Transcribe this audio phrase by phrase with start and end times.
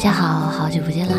[0.00, 1.14] 大家好，好久不见啦！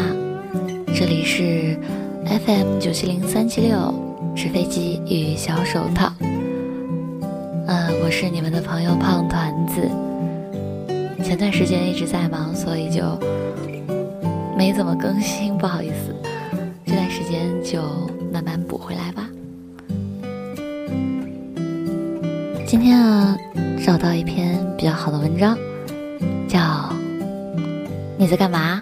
[0.87, 1.77] 这里是
[2.25, 3.93] FM 九七零三七六
[4.35, 6.11] 纸飞机与小手套。
[7.67, 9.87] 嗯，我是你们的朋友胖团子。
[11.23, 13.03] 前段时间一直在忙，所以就
[14.57, 16.15] 没怎么更新，不好意思。
[16.83, 17.83] 这段时间就
[18.33, 19.29] 慢慢补回来吧。
[22.65, 23.37] 今天啊，
[23.85, 25.55] 找到一篇比较好的文章，
[26.47, 26.91] 叫。
[28.21, 28.79] 你在干嘛？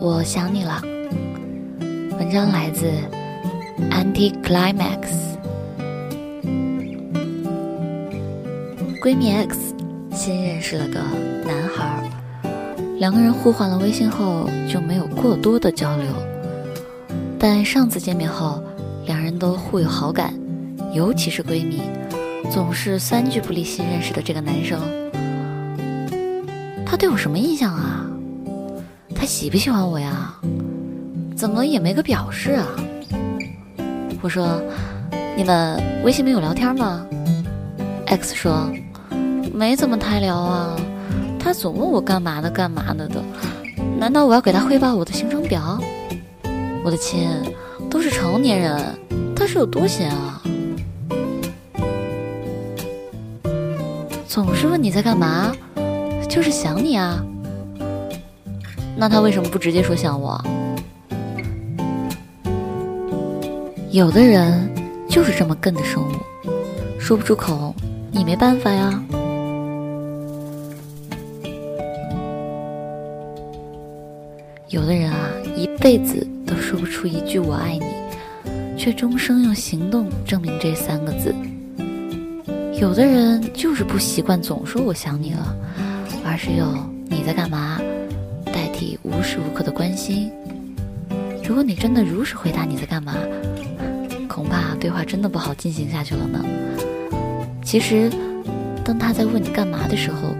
[0.00, 0.82] 我想你了。
[2.18, 2.90] 文章来自
[3.92, 4.98] Anti Climax。
[9.00, 9.76] 闺蜜 X
[10.10, 10.98] 新认识了个
[11.46, 12.02] 男孩，
[12.98, 16.06] 两个人互换了微信后就没有过多的交流，
[17.38, 18.60] 但上次见面后，
[19.06, 20.34] 两人都互有好感，
[20.92, 21.80] 尤其是闺蜜，
[22.50, 24.80] 总是三句不离新认识的这个男生。
[26.98, 28.04] 对我什么印象啊？
[29.14, 30.34] 他喜不喜欢我呀？
[31.36, 32.66] 怎么也没个表示啊？
[34.20, 34.60] 我说，
[35.36, 37.06] 你们微信没有聊天吗
[38.06, 38.68] ？X 说，
[39.54, 40.76] 没怎么太聊啊。
[41.38, 43.22] 他总问我干嘛的干嘛的的，
[43.96, 45.78] 难道我要给他汇报我的行程表？
[46.84, 47.30] 我的亲，
[47.88, 48.82] 都是成年人，
[49.36, 50.42] 他是有多闲啊？
[54.26, 55.54] 总是问你在干嘛？
[56.28, 57.24] 就是想你啊，
[58.96, 60.40] 那他为什么不直接说想我？
[63.90, 64.70] 有的人
[65.08, 66.12] 就是这么笨的生物，
[67.00, 67.74] 说不出口，
[68.12, 69.02] 你没办法呀。
[74.68, 75.16] 有的人啊，
[75.56, 81.34] 一辈子都说不出一句我爱你，却终生用行动证明这三个字。
[82.78, 85.56] 有的人就是不习惯总说我想你了。
[86.28, 87.80] 而是用“你在干嘛”
[88.44, 90.30] 代替无时无刻的关心。
[91.42, 93.14] 如果你真的如实回答“你在干嘛”，
[94.28, 96.44] 恐怕对话真的不好进行下去了呢。
[97.64, 98.12] 其实，
[98.84, 100.34] 当他在问你干嘛的时候，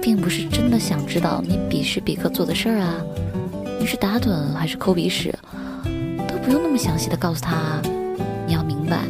[0.00, 2.94] 并不是真的想知道你彼时彼刻做的事儿啊。
[3.80, 5.36] 你是打盹还是抠鼻屎，
[6.28, 7.82] 都不用那么详细的告诉他。
[8.46, 9.00] 你要明白，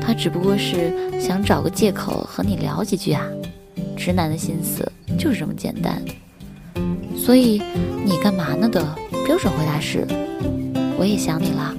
[0.00, 3.22] 他只不过是想找个借口和你聊几句啊。
[3.94, 4.90] 直男的心思。
[5.20, 6.02] 就是这么简单，
[7.14, 7.60] 所以
[8.06, 8.82] 你干嘛呢的
[9.26, 10.06] 标准回答是：
[10.98, 11.74] 我也想你了。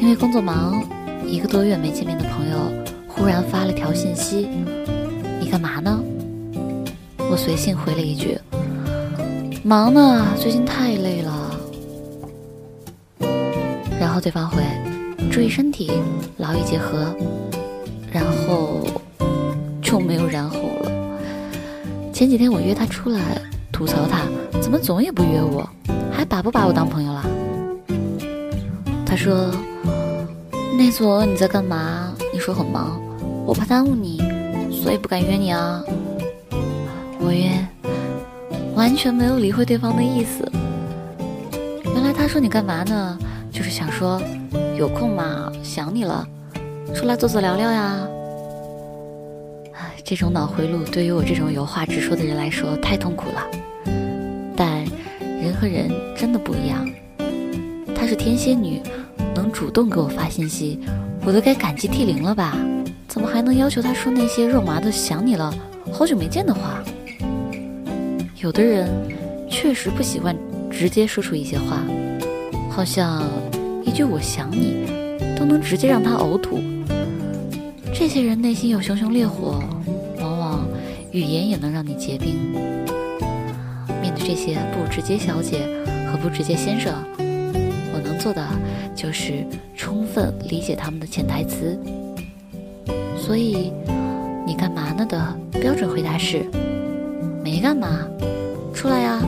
[0.00, 0.82] 因为工作忙，
[1.24, 2.58] 一个多月没见面的朋友
[3.06, 4.48] 忽然发了条信息
[5.38, 6.02] ：“你干嘛呢？”
[7.30, 8.36] 我随性回了一句
[9.62, 11.56] ：“忙呢，最近太累了。”
[14.00, 14.60] 然后对方回。
[15.30, 15.92] 注意身体，
[16.38, 17.14] 劳逸结合，
[18.10, 18.80] 然后
[19.80, 20.90] 就没有然后了。
[22.12, 23.40] 前几天我约他出来，
[23.70, 24.22] 吐槽他
[24.60, 25.66] 怎么总也不约我，
[26.12, 27.24] 还把不把我当朋友了？
[29.06, 29.50] 他说
[30.76, 33.00] ：“那次我问你在干嘛，你说很忙，
[33.46, 34.20] 我怕耽误你，
[34.72, 35.80] 所以不敢约你啊。”
[37.22, 37.50] 我约，
[38.74, 40.50] 完全没有理会对方的意思。
[41.84, 43.16] 原来他说你干嘛呢，
[43.52, 44.20] 就是想说。
[44.80, 45.52] 有空嘛？
[45.62, 46.26] 想你了，
[46.94, 48.00] 出来坐坐聊聊呀。
[49.74, 53.46] 唉，这种脑回路对于我这种有话直说的人来说太痛苦了。
[54.56, 54.82] 但
[55.20, 56.88] 人和人真的不一样。
[57.94, 58.80] 她是天蝎女，
[59.34, 60.80] 能主动给我发信息，
[61.26, 62.56] 我都该感激涕零了吧？
[63.06, 65.52] 怎么还能要求她说那些肉麻的“想你了，
[65.92, 66.82] 好久没见”的话？
[68.38, 68.88] 有的人
[69.46, 70.34] 确实不习惯
[70.70, 71.82] 直接说出一些话，
[72.70, 73.22] 好像。
[73.84, 74.86] 一句“我想你”，
[75.36, 76.60] 都能直接让他呕吐。
[77.92, 79.62] 这些人内心有熊熊烈火，
[80.20, 80.68] 往往
[81.12, 82.36] 语言也能让你结冰。
[84.00, 85.66] 面对这些不直接小姐
[86.10, 88.46] 和不直接先生，我能做的
[88.94, 89.44] 就是
[89.76, 91.78] 充分理解他们的潜台词。
[93.18, 93.72] 所以，
[94.46, 96.44] 你干嘛呢的标准回答是：
[97.44, 98.06] 没干嘛，
[98.72, 99.20] 出来呀。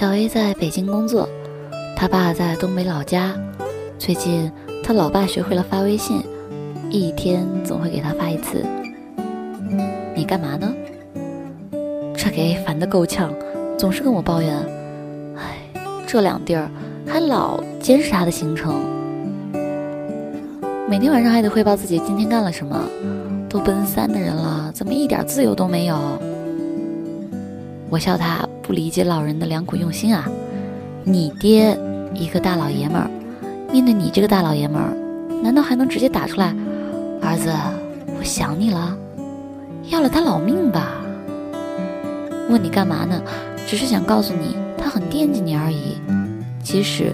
[0.00, 1.28] 小 A 在北京工作，
[1.94, 3.34] 他爸在东北老家。
[3.98, 4.50] 最近
[4.82, 6.22] 他老爸学会了发微信，
[6.88, 8.64] 一天总会给他发一次。
[10.14, 10.72] 你干嘛呢？
[12.16, 13.30] 这给 A 烦得够呛，
[13.76, 14.56] 总是跟我抱怨
[15.36, 15.58] ：“哎，
[16.06, 16.70] 这两地儿
[17.06, 18.80] 还老监视他的行程，
[20.88, 22.82] 每天晚上还得汇报自己今天干了什么。
[23.50, 25.98] 都奔三的人了，怎么一点自由都没有？
[27.90, 30.28] 我笑他不理解老人的良苦用心啊！
[31.02, 31.76] 你爹
[32.14, 33.10] 一个大老爷们儿，
[33.72, 34.94] 面对你这个大老爷们儿，
[35.42, 36.54] 难道还能直接打出来？
[37.20, 37.50] 儿子，
[38.16, 38.96] 我想你了，
[39.88, 40.92] 要了他老命吧？
[42.48, 43.20] 问你干嘛呢？
[43.66, 45.96] 只是想告诉你，他很惦记你而已。
[46.62, 47.12] 其实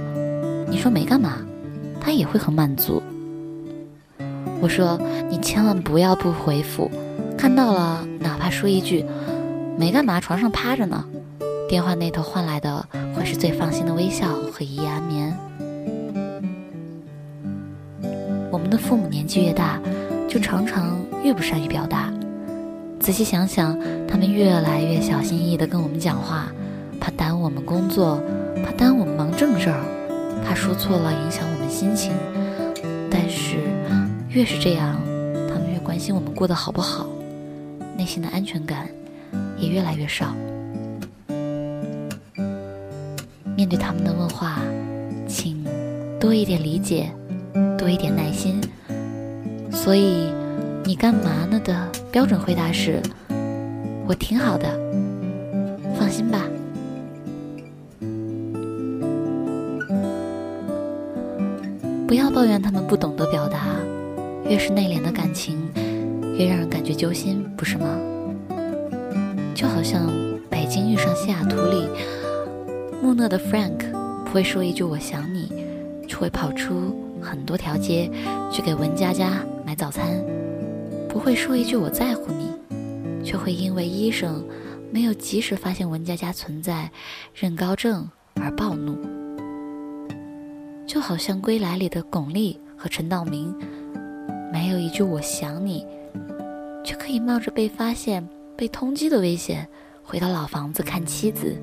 [0.68, 1.38] 你说没干嘛，
[1.98, 3.02] 他也会很满足。
[4.60, 5.00] 我说
[5.30, 6.90] 你千万不要不回复，
[7.36, 9.04] 看到了哪怕说一句
[9.78, 11.04] “没干嘛，床上趴着呢”，
[11.68, 12.84] 电话那头换来的
[13.14, 15.36] 会是最放心的微笑和一夜安眠。
[18.50, 19.78] 我们的父母年纪越大，
[20.28, 22.12] 就常常越不善于表达。
[22.98, 23.78] 仔细想想，
[24.08, 26.46] 他们越来越小心翼翼地跟我们讲话，
[26.98, 28.20] 怕耽误我们工作，
[28.64, 29.80] 怕耽误我们忙正事儿，
[30.44, 32.12] 怕说错了影响我们心情。
[33.10, 33.58] 但是。
[34.30, 35.00] 越是这样，
[35.48, 37.06] 他们越关心我们过得好不好，
[37.96, 38.86] 内心的安全感
[39.58, 40.34] 也越来越少。
[43.56, 44.58] 面对他们的问话，
[45.26, 45.64] 请
[46.20, 47.10] 多一点理解，
[47.78, 48.60] 多一点耐心。
[49.70, 50.32] 所以，
[50.84, 53.00] 你干嘛呢的标准回答是：
[54.06, 54.68] 我挺好的，
[55.98, 56.42] 放心吧。
[62.06, 63.76] 不要抱怨他们不懂得表达。
[64.48, 65.58] 越是内敛的感情，
[66.38, 67.98] 越让人感觉揪心，不是吗？
[69.56, 70.12] 就好像
[70.50, 71.88] 北京遇上西雅图里，
[73.02, 73.90] 木讷的 Frank
[74.22, 75.50] 不会说一句“我想你”，
[76.06, 78.10] 却会跑出很多条街
[78.52, 80.22] 去给文佳佳买早餐；
[81.08, 82.52] 不会说一句“我在乎你”，
[83.24, 84.44] 却会因为医生
[84.90, 86.90] 没有及时发现文佳佳存在
[87.34, 88.94] 妊高症而暴怒。
[90.86, 93.54] 就好像《归来》里的巩俐和陈道明。
[94.52, 95.86] 没有一句“我想你”，
[96.84, 98.26] 却可以冒着被发现、
[98.56, 99.68] 被通缉的危险，
[100.02, 101.54] 回到老房子看妻子。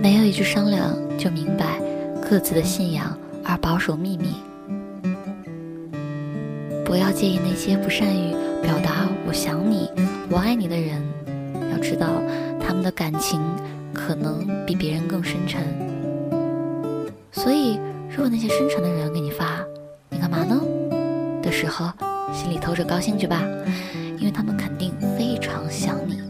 [0.00, 1.80] 没有一句商量就明白
[2.22, 4.36] 各自的信仰而保守秘密。
[6.84, 8.32] 不要介意那些不善于
[8.62, 9.90] 表达“我想你
[10.30, 11.02] ”“我爱你”的人，
[11.72, 12.22] 要知道
[12.60, 13.40] 他们的感情
[13.92, 15.60] 可能比别人更深沉。
[17.32, 19.64] 所以，如果那些深沉的人给你发
[20.08, 20.62] “你干嘛呢”
[21.46, 21.92] 的时候，
[22.32, 23.40] 心里偷着高兴去吧，
[24.18, 26.20] 因为他们肯定非常想你。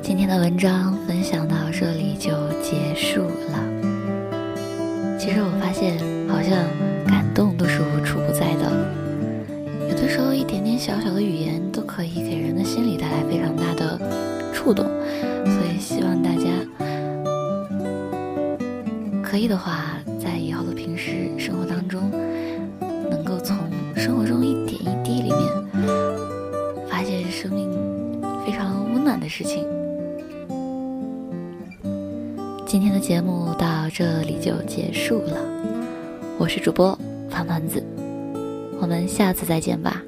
[0.00, 2.30] 今天的文章分享到这里就
[2.62, 3.58] 结束了。
[5.18, 5.98] 其实我发现，
[6.28, 6.56] 好像
[7.04, 8.70] 感动都是无处不在的。
[9.88, 13.98] 有的时候，一点点小小的语言都可以给人的心里带来非常大的
[14.52, 14.86] 触动，
[19.30, 22.10] 可以的话，在以后的平时生活当中，
[23.08, 23.56] 能够从
[23.94, 25.40] 生活中一点一滴里面
[26.90, 27.70] 发现生命
[28.44, 29.64] 非常温暖的事情。
[32.66, 35.36] 今天的节目到这里就结束了，
[36.36, 36.98] 我是主播
[37.30, 37.80] 方团子。
[38.80, 40.02] 我们下次再见吧。